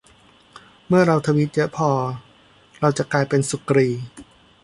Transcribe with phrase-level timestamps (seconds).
[0.87, 1.89] เมื่อเราทวีตเยอะพอ
[2.81, 3.87] เราจะกลายเป็นสุกรี